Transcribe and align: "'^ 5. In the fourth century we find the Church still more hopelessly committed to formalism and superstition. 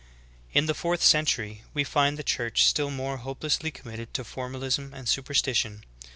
"'^ 0.01 0.03
5. 0.47 0.55
In 0.55 0.65
the 0.65 0.73
fourth 0.73 1.03
century 1.03 1.61
we 1.75 1.83
find 1.83 2.17
the 2.17 2.23
Church 2.23 2.65
still 2.65 2.89
more 2.89 3.17
hopelessly 3.17 3.69
committed 3.69 4.15
to 4.15 4.23
formalism 4.23 4.95
and 4.95 5.07
superstition. 5.07 5.83